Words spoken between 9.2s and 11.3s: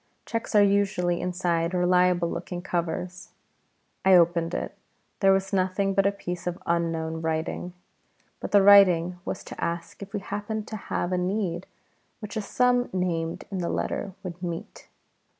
was to ask if we happened to have a